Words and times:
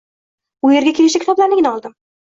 Bu 0.65 0.71
yerga 0.77 0.95
kelishda 1.03 1.23
kitoblarnigina 1.27 1.77
oldim 1.79 1.99